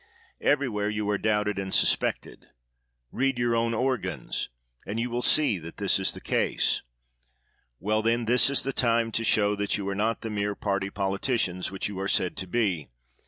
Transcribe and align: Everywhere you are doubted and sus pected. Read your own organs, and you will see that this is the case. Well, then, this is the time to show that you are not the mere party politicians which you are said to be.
Everywhere 0.41 0.89
you 0.89 1.07
are 1.11 1.19
doubted 1.19 1.59
and 1.59 1.71
sus 1.71 1.95
pected. 1.95 2.47
Read 3.11 3.37
your 3.37 3.55
own 3.55 3.75
organs, 3.75 4.49
and 4.83 4.99
you 4.99 5.11
will 5.11 5.21
see 5.21 5.59
that 5.59 5.77
this 5.77 5.99
is 5.99 6.13
the 6.13 6.19
case. 6.19 6.81
Well, 7.79 8.01
then, 8.01 8.25
this 8.25 8.49
is 8.49 8.63
the 8.63 8.73
time 8.73 9.11
to 9.11 9.23
show 9.23 9.55
that 9.57 9.77
you 9.77 9.87
are 9.89 9.93
not 9.93 10.21
the 10.21 10.31
mere 10.31 10.55
party 10.55 10.89
politicians 10.89 11.69
which 11.69 11.87
you 11.87 11.99
are 11.99 12.07
said 12.07 12.35
to 12.37 12.47
be. 12.47 12.89